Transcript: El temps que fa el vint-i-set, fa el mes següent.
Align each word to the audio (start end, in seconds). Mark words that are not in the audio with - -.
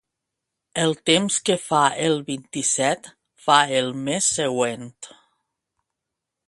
El 0.83 0.95
temps 1.09 1.35
que 1.49 1.57
fa 1.65 1.81
el 2.05 2.17
vint-i-set, 2.31 3.11
fa 3.49 3.61
el 3.81 3.95
mes 4.09 4.31
següent. 4.41 4.93